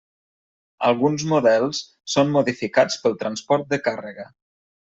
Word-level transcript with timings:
Alguns 0.87 1.25
models 1.33 1.83
són 2.15 2.33
modificats 2.39 2.99
pel 3.05 3.19
transport 3.23 3.73
de 3.75 3.81
càrrega. 3.91 4.31